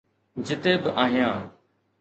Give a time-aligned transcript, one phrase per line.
[0.45, 1.39] جتي به آهيان.